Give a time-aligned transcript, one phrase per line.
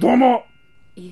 [0.00, 0.44] どうも、
[0.96, 1.10] え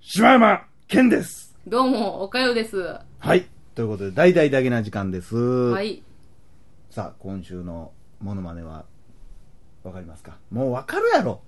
[0.00, 1.56] 柴山健です。
[1.66, 2.76] どうも、おかよです。
[2.76, 3.46] ははい。
[3.74, 5.34] ということで、大々だけな時間です。
[5.82, 6.02] い。
[6.90, 8.84] さあ、今週のモノマネは、
[9.84, 10.36] わかりますか？
[10.50, 11.40] もうわかるやろ。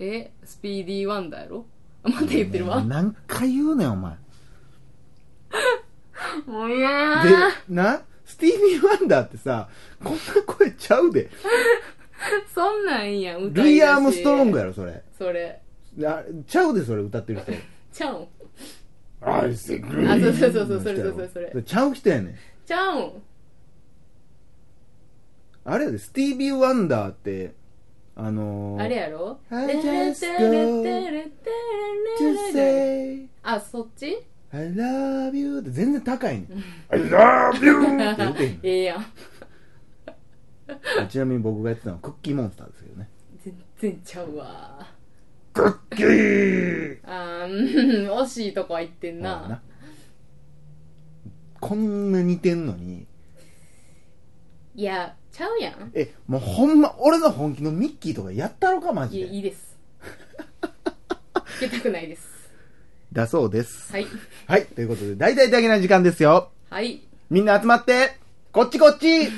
[0.00, 1.66] え、スピーディーワンダーやろ？
[2.02, 2.80] また言ってるわ。
[2.82, 4.16] ね何回言うねん、お前。
[6.46, 9.68] もういやでー。、な、スティービー・ワンダーってさ、
[10.02, 11.30] こんな声ちゃうで。
[12.54, 15.02] そんなんいいやん、歌いルイ・アームストロングやろ、それ。
[15.16, 15.60] それ。
[16.02, 17.52] あちゃうで、それ歌ってる人。
[17.92, 18.26] ちゃうん。
[19.26, 19.82] あそうそう
[20.52, 22.34] そうそうそれそれそれそれちゃう人やねん。
[22.66, 23.12] ちゃうん。
[25.64, 27.54] あれやで、スティービー・ワンダーって、
[28.16, 34.18] あのー、あれやろ？I just go to say あ、そっち
[34.52, 36.64] ？I love you って全然高いねん。
[36.90, 37.72] I love you
[38.12, 39.06] って言うてん ええやん。
[41.08, 43.08] ちなみに僕がやってたのはクッキーモンスターですけどね。
[43.44, 44.88] 全然ちゃうわ。
[45.52, 49.62] クッキーあー、うん惜しいとこは行ってんほらな。
[51.60, 53.06] こんな似てんのに、
[54.74, 55.90] いや、ちゃうやん。
[55.94, 59.26] え、もうほんま、俺の本気のミッキーとかやったろか、マいや、ジで。
[59.36, 59.78] いいです。
[61.60, 62.50] 聞きたくないです。
[63.12, 63.92] だそうです。
[63.92, 64.06] はい。
[64.46, 66.50] はい、ということで、大々だけな時間ですよ。
[66.68, 67.02] はい。
[67.30, 68.18] みんな集まって、
[68.54, 69.28] こっちこっち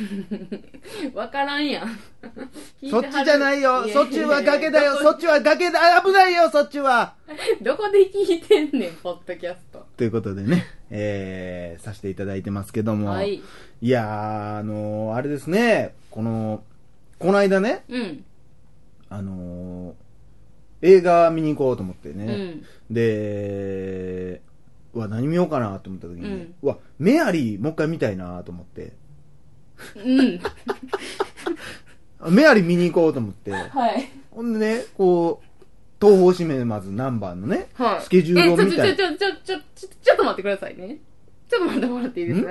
[1.17, 1.99] わからんやん。
[2.91, 3.87] そっちじゃないよ。
[3.87, 4.97] やそっちは崖だよ。
[4.97, 6.03] そっちは崖だ。
[6.05, 7.15] 危ないよ、そっちは。
[7.63, 9.87] どこで聞いてんねん、ポッドキャスト。
[9.97, 13.09] ということでね、えー、させていただいてますけども。
[13.09, 13.41] はい。
[13.81, 16.63] いやー、あのー、あれですね、この、
[17.19, 18.25] この間ね、うん。
[19.09, 22.27] あのー、映画見に行こうと思ってね。
[22.27, 22.95] うん。
[22.95, 24.43] で、
[24.93, 28.93] うわ、何見ようかなと思った時に、うんうわ、メアリーもう一回見たいなと思って、
[29.97, 30.01] う
[32.31, 32.35] ん。
[32.35, 34.09] メアリー見に行こうと思って、はい。
[34.31, 35.47] ほんでね、こう、
[36.01, 38.03] 東方シネマズナンバーのね、はい。
[38.03, 40.99] スケジュールを見たいえちょ、ちょ、ちょ、ちょ、ちょ、ちょ、ちょっと待ってくださいね。
[41.49, 42.41] ちょっと待ってもらっていいです？
[42.41, 42.45] ん？
[42.45, 42.49] ち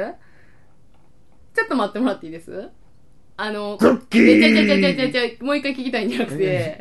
[1.61, 2.69] ょっと待ってもらっていいです？
[3.37, 6.79] あの、クッキーえちょちょちょちょちょちょもう一回聞きたいんじゃなくて、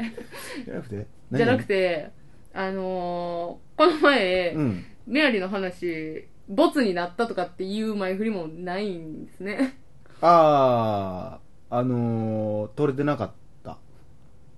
[0.64, 1.06] じゃなくて？
[1.32, 2.10] じゃなく、て、
[2.52, 4.84] あのー、この前、何うん。
[5.06, 9.76] メアリーの話、ボツになったとかっていう前振りもないんですね。
[10.20, 13.30] あー、あのー、撮れてなかっ
[13.62, 13.78] た。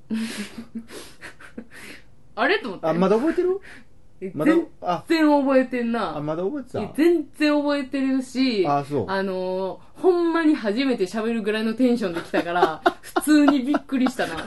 [2.36, 2.86] あれと思って。
[2.86, 3.60] あ、まだ覚えてる？
[4.20, 4.52] えまだ？
[4.52, 6.20] 全、あ、然覚えてんあ、な。
[6.20, 6.92] まだ覚えてた？
[6.94, 9.06] 全然覚えてるし、あ、そう。
[9.10, 14.34] あのー、ほんまに初めて喋るぐらいのテンションで来たから、 普通にびっくりしたな。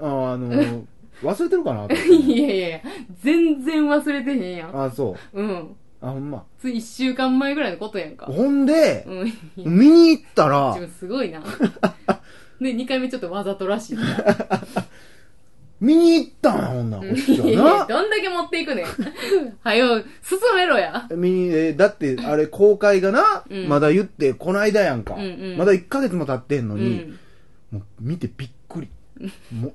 [0.00, 0.84] あ、あのー、
[1.22, 1.84] 忘れてるかな？
[1.86, 2.04] いや
[2.46, 2.80] いやいや、
[3.22, 4.82] 全然忘れてへんやん。
[4.84, 5.40] あ、そう。
[5.40, 5.76] うん。
[6.02, 6.44] あ、ほんま。
[6.58, 8.26] つい一週間前ぐらいのことやんか。
[8.26, 9.32] ほんで、うん。
[9.56, 11.42] 見に行ったら自、分すごいな。
[12.60, 14.02] で、二回目ちょっとわざとらしいな。
[15.80, 18.84] 見に行ったんや、ほんなん、こっちいやいやはどんだけ持っていくねん。
[19.64, 21.06] はよ、進めろや。
[21.08, 21.16] な。
[21.16, 25.14] 見に、えーだって、あれ、公開がな、うんまだ言って、こないだやんか。
[25.14, 27.02] うんうんまだ1ヶ月も経ってんのに、
[27.72, 27.78] うん。
[27.78, 28.88] もう見てびっくり。
[29.58, 29.72] も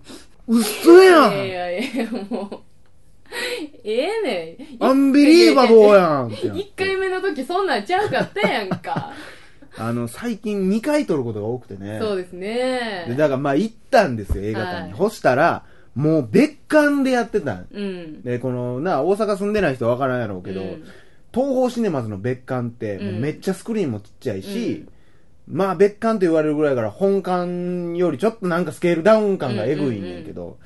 [0.47, 2.75] う、嘘やん、いやいやいや、もう。
[3.85, 4.84] ええねん。
[4.84, 9.13] アンビリーバボーやんってなって一回目の時そんなんちゃうかったやんか。
[9.78, 12.00] あの、最近2回撮ることが多くてね。
[12.01, 13.16] そうですでね。
[13.18, 14.81] だからまあ行ったんですよ、映画館に。
[14.84, 15.63] はいほしたら、
[15.94, 17.68] もう別館でやってたん。
[17.72, 18.22] うん。
[18.24, 20.84] で、この、な、大阪住んでない人はわからんやろうけど、うん
[21.34, 24.90] 東宝シネマズの別館って、もうめっちゃスクリーンもちっちゃいし、うん
[25.47, 30.57] まあ別館と言われるぐらいから本館よりちょっとなんかスケールダウン感がエグいねんけど、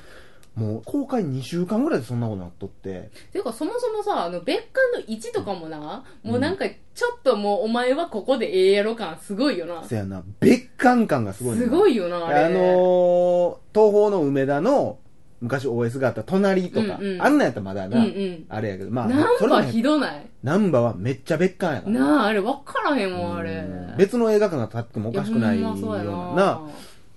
[0.56, 9.84] もう公開2週間ぐらいでそんなことなっとって、ていうかそもそもさ、あの、別館の位置とかもな、もうなんか、ちょっともうお前はここでええやろ感すごいよな。
[9.84, 12.46] そやな、別館感がすごいすごいよな、あれ。
[12.46, 14.98] あのー、東宝の梅田の
[15.42, 20.26] 昔 OS があった隣とか、うんうんあんなんやったらまだな、うんうんあれやけど、まあ、ナンバそれもひどない？
[20.44, 22.00] ナンバはめっちゃ別館やから。
[22.00, 23.98] なあ、あれ分からへんもん、あれうん。
[23.98, 26.04] 別の映画館が建ってもおかしくないような
[26.36, 26.62] な。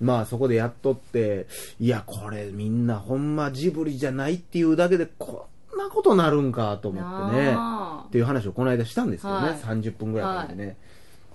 [0.03, 1.47] まあそこでやっとって、
[1.81, 7.57] いや、これみんなほんまジブリじゃないっていうだけでこんなことなるんかと思ってね。
[8.09, 10.77] っていう話をこの間したんですけどね、はい30分ぐらいかけてね。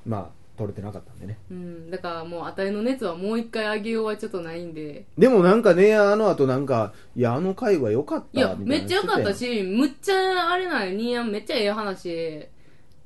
[0.05, 0.27] まあ、
[0.57, 1.37] 撮れてなかったんでね。
[1.49, 5.05] うん、だからもう、あたりの熱はもう一回上げようはちょっとないんで。
[5.17, 12.49] でもなんかね、あの後なんか、いや、あの回は良かったいや、めっちゃ良かったしむっちゃ、あれなんよ、ニーヤンめっちゃええ話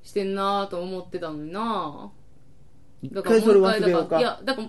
[0.04, 2.12] してんなと思ってたのにな
[3.02, 4.20] 一回それ忘れようか。
[4.20, 4.68] いや、だから、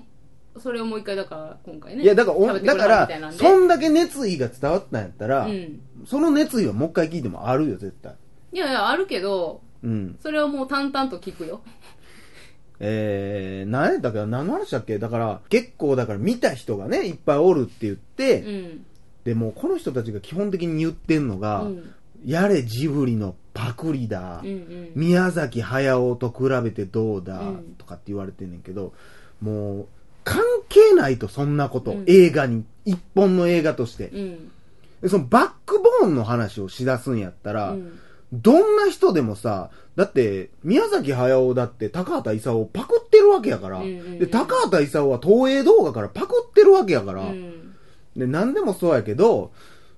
[0.58, 2.02] それをもう一回だから、今回ね。
[2.02, 5.81] いや、だからだからそんだけ熱意が伝わったんやったら、うん。
[6.06, 8.14] その熱意はもう一回聞いてもあるよ、絶対。
[8.52, 10.16] いやいや、あるけど、うん。
[10.22, 11.62] それはもう淡々と聞くよ。
[12.81, 14.99] えー、何やったっけ何の話だっけ？
[14.99, 18.87] だから、結構だから見た人がね、いっぱいおるって言って、うん
[19.25, 21.94] でもこの人たちが基本的に言ってんのが、うん
[22.25, 28.93] やれジブリのパクリだ、うんうん宮崎駿と比べてどうだ、うんとかって言われてんねんけど、
[29.40, 29.87] もう、
[30.24, 32.04] 関係ないと、そんなこと、うん。
[32.06, 34.08] 映画に、一本の映画として。
[34.08, 34.52] うん。
[35.02, 37.98] でそのバックボーンの話をしだすんやったら、うん。
[38.32, 44.19] どんな人でもさ、だって、宮崎駿だって高畑勲をパクってるわけやから、うんうんうん。
[44.19, 47.74] で、高畑勲は東映動画からパクってるわけやから、うん。
[48.16, 49.52] で、何でもそうやけど、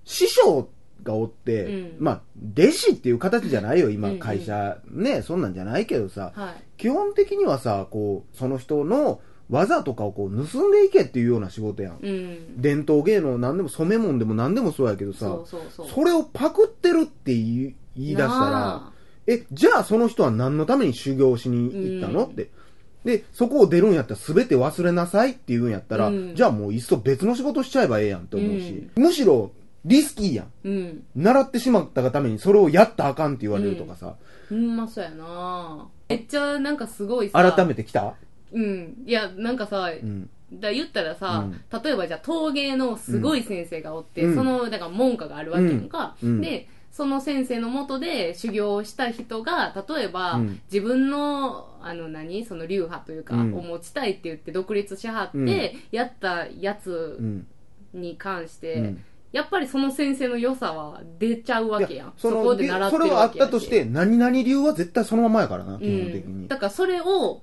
[0.05, 0.69] 師匠
[1.05, 1.97] がおって、うん。
[2.01, 2.21] まあ、
[2.59, 4.21] 弟子っていう形じゃないよ、今、うんうん。
[4.21, 6.55] 会社、ね、そんなんじゃないけどさ、はい。
[6.77, 9.21] 基本的にはさ、こう、その人の
[9.51, 11.99] 技とかをこう盗んでいけっていうような仕事やん。
[12.03, 12.61] うん。
[12.61, 18.93] 伝統芸能何でも染め物でも何でもそうやけどさ、それをパクってるって言い言い出したら、
[19.27, 22.33] え、じゃあその人は何のために修行しに行ったの、うん。
[22.33, 22.51] って。
[23.05, 26.35] で、そこを出るんやったら全て忘れなさいって言うんやったら、うん。
[26.35, 29.53] じゃあもういっそ別の仕事しちゃえばええやんって思うし、むしろ
[29.85, 30.47] リスキーやん。
[30.65, 31.05] うん。
[31.15, 34.17] 習ってしまったがためにそれをやったらあかんって言われるとかさ、
[34.49, 35.87] ほんまそうやな。
[36.09, 37.53] めっちゃなんかすごいさ。
[37.53, 38.15] 改めてきた？
[38.55, 38.95] うん。
[39.07, 40.31] いやなんかさ、うん。
[40.53, 41.83] だ言ったらさ、うん。
[41.83, 44.35] 例えばじゃあ陶芸のすごい先生がおって、うん。
[44.35, 46.41] そのだから門下があるわけやんか、うん。
[46.41, 50.61] でその先生のもとで修行をした人が例えば、うん。
[50.73, 52.45] 自分のあの何？
[52.45, 53.55] その流派というか、うん。
[53.55, 55.49] を持ちたいって言って独立しはって、うん。
[55.91, 57.47] やったやつうん。
[57.93, 59.05] に関して、うん。
[59.33, 62.13] やっぱりその先生の良さは出ちゃうわけやん。
[62.17, 66.21] そいそのこで習ってそれるがあったとし、て何々流は絶対そのままやからな、基本的に。
[66.23, 67.43] うん、だからそれを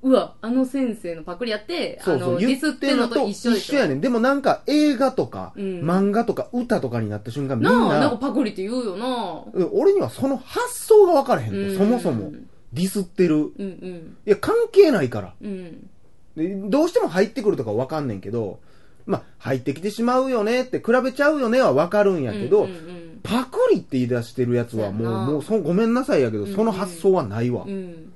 [0.00, 4.00] うわあの先生のパクリやってそうそう、あのディスってんのと一緒でしょやねん。
[4.00, 12.32] でもなんか映画とか、うん漫画とか歌とかになった瞬間みんなあなんなか、パクリって言うよなうん俺にはその発想が分からへんと、うんそもそも。
[12.72, 13.36] ディスってる。
[13.36, 15.34] うんうんいや、関係ないから。
[15.42, 15.90] うん
[16.36, 18.60] でどうしても入ってくるとか分かんねんけど、
[19.06, 27.64] まあ、入ってきてしまうよねって、比べちゃうよねは分かるんやけど、うんうんパクリって言い出してるやつはもう、もうそ、ごめんなさいやけど、うんうんその発想はないわ。
[27.66, 28.12] うん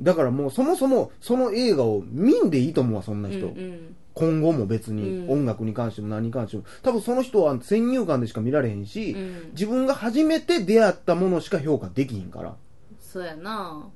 [0.00, 3.46] だからもう、そもそも、その映画を見んでいいと思うわ、そんなうんう人。
[3.48, 6.64] ん今後も別に、うん音楽に関しても何に関しても。
[6.82, 12.56] 多分その人は先入観でしか見られへんし、うん自分が初めて出会ったものしか評価できひんから。
[13.00, 13.88] そうやな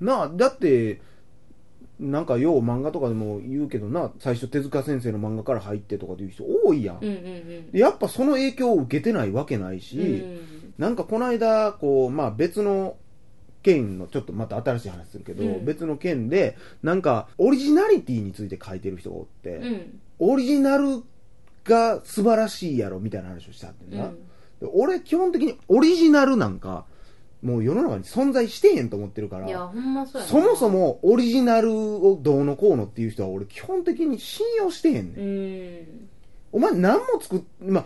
[0.00, 1.00] なあ、だって、
[1.98, 6.98] なんかよう漫画とかでも言うけどな、最初手塚先生の漫画から入ってとかっていう人多いやん。
[6.98, 10.38] うんうんうんでやっぱその影響を受けてないわけないし、うん
[10.78, 12.94] なんかこの間、こう、まあ別の
[13.68, 15.64] 県の、ちょっとまた新しい話するけど、うん。
[15.64, 20.00] 別の県で、なんかオリジナリティについて書いてる人がおって、うん。
[20.20, 21.02] オリジナル
[21.64, 24.14] が素晴らしいやろみたいな話をしたってんな、うん。
[24.60, 26.86] で俺基本的にオリジナルなんか、
[27.42, 30.32] もう世の中に存在してへんと思ってるから、いやほんまそうやな。
[30.32, 35.26] そもそもオリジナルをどうのこうのっていう人は俺基本的に信用してへんねん。
[35.26, 36.08] うん。
[36.52, 37.84] お前何も作っ、まあ、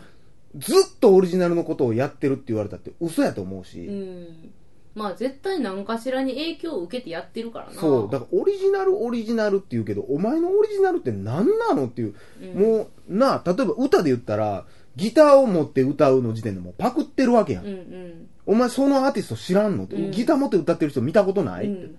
[0.57, 4.53] ずっとオリジナルのことをやってるって言われたって嘘やと思うし、うん
[4.95, 7.73] まあ絶対何かしらに影響を受けてやってるからな。
[7.73, 12.63] そう、だからオリジナルオリジナルって言うけど、お前のオリジナルって何なのっていう、うん。
[12.63, 14.67] もう、なあ、例えば歌で言ったら、
[14.97, 17.65] ギターを持って歌うの時点でもうパクってるわけやん。
[17.65, 18.29] うんうん。
[18.45, 20.11] お前そのアーティスト知らんのって、うん。
[20.11, 21.97] ギター持って歌ってる人見たことない、うん。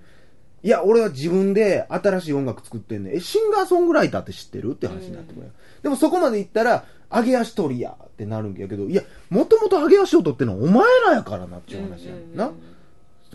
[0.62, 3.16] いや、俺は自分で新しい音楽作ってんねん。
[3.16, 5.52] え、シンガーソングライターって知ってるって話になってくる、
[5.82, 8.56] でもそこまで言ったら、上げ足取りやってなるん。
[8.56, 12.36] やけど、いや、もともと上げ足を取ってんのはお前らやからなっていう話やん。
[12.36, 12.52] な、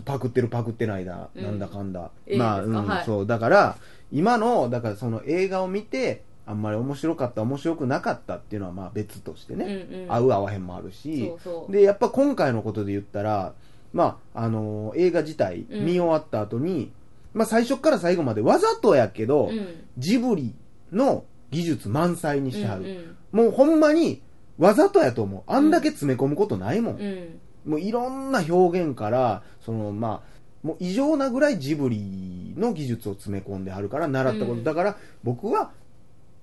[0.03, 1.43] パクってるパクってないだ、うん。
[1.43, 2.11] なんだかんだ。
[2.27, 2.93] いいまあ、うん、ですか？
[2.95, 3.05] はい。
[3.05, 3.27] そう。
[3.27, 3.77] だから、
[4.11, 10.11] 今の、だからその映画を見て、あんまり面白かった、面白くなかったっていうのはまあ別としてね、うんうん。
[10.11, 11.71] 合う合わへんもあるし、そうそう。
[11.71, 13.53] で、やっぱ今回のことで言ったら、
[13.93, 15.85] まあ、あのー映画自体うん。
[15.85, 16.91] 見終わった後に、
[17.33, 19.67] まあ最初から最後までわざとやけど、うん。
[19.97, 20.55] ジブリ
[20.91, 22.83] の技術満載にしてはる。
[22.83, 24.23] うんもうほんまに
[24.57, 25.43] わざとやと思う。
[25.45, 26.95] あんだけ詰め込むことないもん。
[26.95, 27.01] うん。
[27.01, 27.39] うん
[27.69, 34.63] もういろんな表現から、そのまあ、もう異常なぐらいジブリの技術を詰め込んではるから習ったこと、うん。
[34.63, 35.71] だから僕は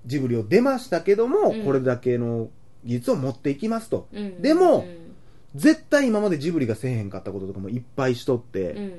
[0.05, 1.65] ジブリを出ましたけども、うん。
[1.65, 2.47] これだけの
[2.85, 4.07] 技術を持っていきますと。
[4.13, 4.41] うん。
[4.41, 4.97] でもうん。
[5.55, 8.87] 絶対今までジブリがせえへんかったこととかもいっぱいしとって、うん。
[8.87, 8.91] っ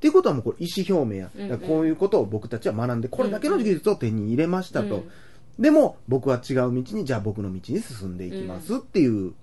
[0.00, 1.48] ていうことはもうこれ意思表明や、うんうん。
[1.48, 5.04] だからこういうことを僕たちは学んでこれだけの技術を手に入れましたと、うん。
[5.58, 9.34] でも僕は違う道にじゃあ僕の道に進んでいきますっていう、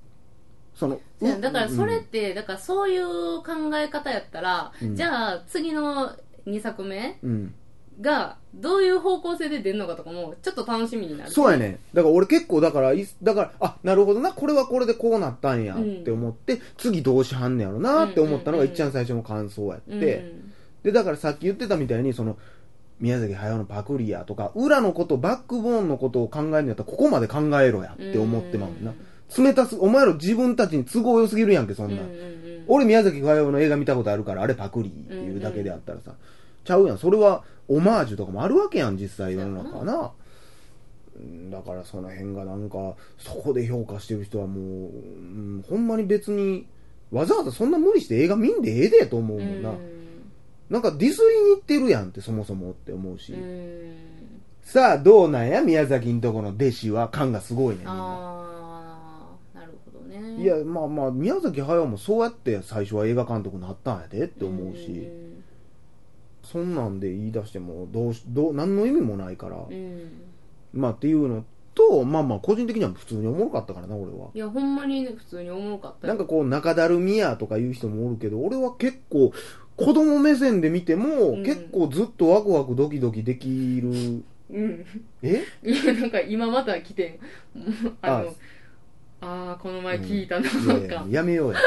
[0.80, 1.00] その
[1.42, 2.04] だからそれっうん。
[2.06, 3.04] て、だからそういう
[3.44, 4.96] 考え方やったら、うん。
[4.96, 6.16] じゃあ次の
[6.48, 7.54] 2作目うん。
[8.02, 11.32] がどういう方向性で出るのかとかもちょっと楽しみになる。
[11.32, 11.80] そうやね。
[11.94, 14.32] だから俺結構だからいだからあなるほどな。
[14.32, 15.98] これはこれでこうなったんやうん。
[16.02, 18.70] って思って、次どうしはんねやろなって思ったのがうん。
[18.70, 20.54] うんうん一番最初の感想やって、うん。
[20.84, 22.38] でだからさっき言ってたみたいにその
[23.02, 28.94] 宮崎駿のパクリやとか、裏のこと、バックボーンのことを考えるんやったら、ここまで考えろやって思ってまうもんな。
[29.38, 32.06] 冷たす、お前ら自分たちに都合良すぎるやんけ、そんなん。
[32.06, 36.14] うんうんうん俺宮崎駿の映画見たことあるから、あれパクリっていうだけであったらさ、
[36.64, 36.98] ちゃうやん。
[37.00, 40.12] それはオマージュとかもあるわけやん、実際世の中はな。
[41.20, 46.68] うんだからその辺がなんか、そこで評価してる人はもう、うんほんまに別に、
[47.12, 49.74] わざわざそんな無理して映画見んでええでと思うもんな。
[50.70, 53.34] なんかディスりに行ってるやんってそもそもって思うし。
[53.34, 53.96] うんうん
[54.62, 58.39] さあどうなんや宮崎んとこの弟子は感がすごいねんみんな。
[60.42, 65.08] いや、まあまあ、宮崎駿もそうやって最初は映画監督になったんやでって思うし、
[66.44, 69.74] そんなんで言い出してもどうし、どう、何の意味もないから、うん。
[69.74, 70.12] うん
[70.72, 71.44] まあっていうの
[71.74, 74.28] と、まあまあ個人的には普通におもろかったからな、俺は。
[74.36, 76.14] いやほんまにね普通におもろかったよ。
[76.14, 79.34] なんかこう、中だるみやとか言う人もおるけど、俺は結構、
[79.76, 81.44] 子供目線で見ても、ん。
[81.44, 84.24] 結構ずっとワクワクドキドキできる。
[84.52, 84.86] うん。
[85.24, 85.44] え？
[85.64, 87.20] いやなんか今また来て
[88.02, 88.26] あのあ
[89.22, 91.60] あこの前聞いたな、なんかいやめようや。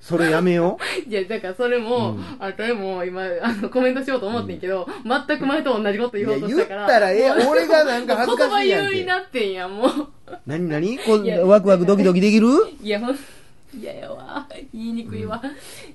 [0.00, 1.08] それやめよう？
[1.08, 4.86] いや、だからそれも、うんあれも今、あの、コメントしようと思ってんけど、
[5.26, 6.86] 全く前と同じこと言おうとしたから。
[6.86, 9.90] 言ったらええ俺がなんか恥ずかしいやんけ言葉言うになってんやん、もう。
[10.46, 10.98] 何何？
[10.98, 11.12] こ
[11.48, 12.48] ワクワクドキドキできる？
[12.82, 13.18] いや、ほん、
[13.80, 14.46] 嫌やわ。
[14.74, 15.40] 言いにくいわ。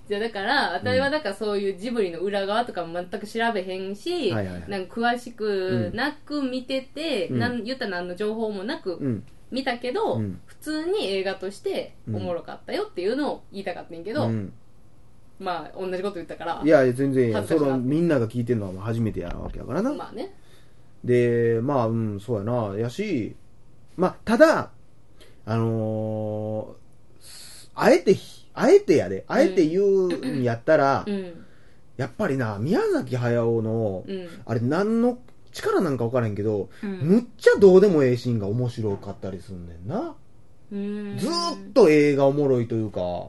[0.07, 9.23] じゃあだから、あたりはだからそういうジブリの裏側とかも全く調べへんし、なんか詳しくなく見てて、うんなん言ったら何の情報もなくうん。
[9.51, 14.53] 見たけど、うん普通に映画としておもろかったよっていうのを言いたかったんやけど、うん
[15.39, 19.93] まあ同じこと言ったから、いや、全然いいやそ恥ずかしいなのみんなが聞いてるのはもう初めてやるわけやからな。
[19.93, 20.33] まあね。
[21.03, 22.77] で、まあ、うん、そうやな。
[22.77, 23.35] やし、
[23.95, 24.71] まあ、ただ、
[25.45, 26.79] あのー
[27.81, 28.17] あえて、
[28.53, 31.45] あえてやで、あえて言うんやったら、うん。
[31.95, 34.27] やっぱりな、宮崎駿の、うん。
[34.45, 35.17] あれ何の
[35.61, 36.99] 力なんか分からへんけど、うん。
[36.99, 40.15] むっちゃどうでもええシーンが面白かったりすんねんな。
[40.71, 41.17] うん。
[41.17, 43.27] ずーっと映画おもろいというか、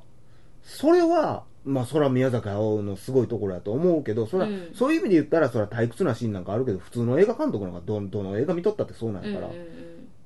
[0.62, 4.70] それは、まあ、それは宮崎駿のすごいところやと思うけど、それは、うん。
[4.74, 9.50] そういう意味で言ったら、それは退屈なシーンなんかあるけど、普通の映画監督なんかど、どの映画見とったってそうなんやから、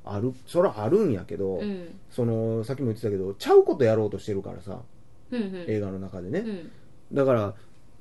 [0.04, 2.00] ある、それはあるんやけど、うんうん。
[2.10, 4.80] その、さっきも言ってたけど、ちゃうことやろうとしてるからさ、
[5.30, 5.64] うんうん。
[5.66, 6.40] 映画の中でね。
[6.40, 6.70] うん。
[7.12, 7.54] だから、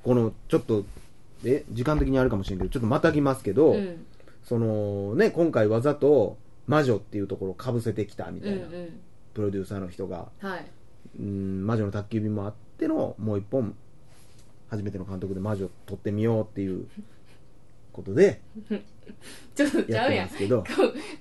[0.04, 0.84] この、ちょっと、
[1.46, 4.06] え、時間的にあるかもしれんけど、ちょっとまたぎますけど、うん。
[4.44, 9.00] その、ね、今回わざと、魔女っていうところをかぶせてきたみたいな、うんうん。
[9.34, 10.66] プロデューサーの人が、はい。
[11.20, 13.76] うん、魔女の宅急便もあってのもう一本
[14.70, 16.88] 初めての監督で魔女撮ってみようっていう
[17.92, 18.42] ことで
[19.54, 20.26] ちょっとちやゃうやん。
[20.26, 20.64] ますけど。
[20.64, 20.68] こ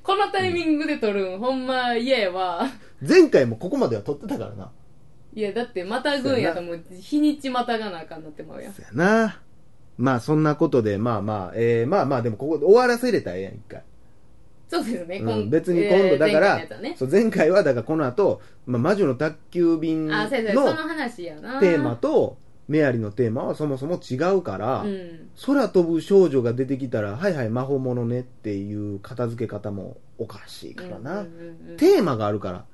[0.02, 2.66] このタイミングで撮るんほんま嫌やわ。
[3.06, 4.70] 前回もここまでは撮ってたからな
[5.34, 9.40] いやだってまたぐんやったらもう日にちまたがなあかんなってまうやんそやな
[9.98, 13.82] まあそんなことでまあまあえー、まあまあでもここで終わらせれたらええやん一回、
[14.68, 16.96] そうですね、うん、別に今度だから、前回のやつはね。
[16.98, 25.28] そう前回はだからこの後、まあ魔女の宅急便のテーマとメアリのテーマはそもそも違うから、うん。
[25.44, 31.30] 空飛ぶ少女が出てきたらはいはい魔法ものねっていう片付け方もおかしいからな、うんう
[31.68, 32.64] んうんテーマがあるから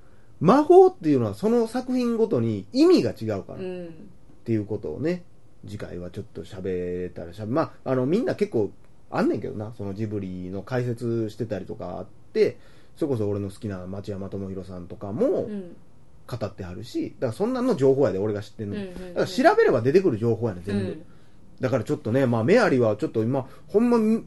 [0.40, 4.08] 魔法っていうのはその作品ごとに意味が違うから、っうん。
[4.44, 5.24] ていうことをね
[5.68, 8.70] 次回はちょっと喋れたらしゃべまああのみんな結構
[9.10, 9.72] あんねんけどな。
[9.76, 12.58] そのジブリの解説してたりとかあって
[12.96, 15.76] それこそ俺の好きな町山智博さんとかもうん。
[16.30, 18.82] 語ってはるしだからそんなんの情報やで俺が知ってんの、だ
[19.14, 21.02] から調べれば出てくる情報やねん全部、うん。
[21.58, 24.22] だからちょっとね、まあ、メアリはちょっと今、ほんまみ、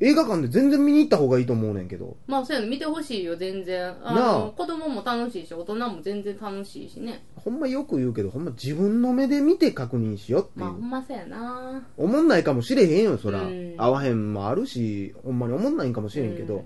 [0.00, 3.94] 映画館で全然見に行った方がいいと思うねんけど、まあそういうの見てほしいよ全然。
[4.02, 4.38] あなあ。
[4.38, 7.22] の子供も楽しいし大人も全然楽しいしね。
[7.36, 10.80] ほんまよく言うけど、ほんま自分の目で見て確認しようっていまあほう。
[10.80, 11.82] んまそうやな。
[11.98, 13.42] 思んないかもしれへんよ、そら。
[13.42, 13.74] うん。
[13.76, 16.64] 合わへんもあるし、ほんまに思んないんかもしれんけど、うん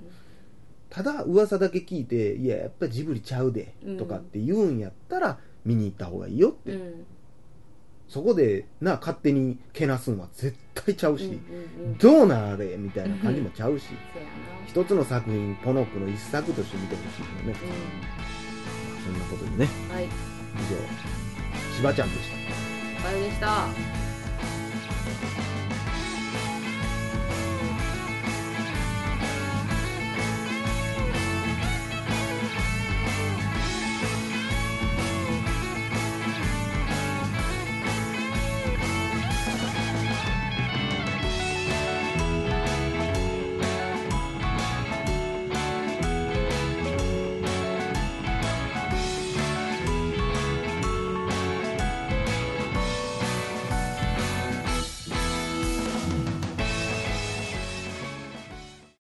[0.91, 6.71] ただ噂だけ聞いて、いや、やっぱりジブリちゃうでうん、とかって言うんやったら、見に行った方がいいよって。
[6.71, 7.05] うん
[8.09, 11.35] そこで、な、勝手にけなすんは絶対ちゃうし、うんう
[11.89, 11.99] んうん。
[11.99, 13.87] どうなあれみたいな感じもちゃうし。
[14.67, 17.55] 一つの作品ポノックの一作として見てほしいよね、
[19.05, 19.69] そんなことでね。
[19.91, 20.05] うんはい。
[20.05, 22.37] 以上しばちゃんでした。
[23.09, 23.67] お疲れでした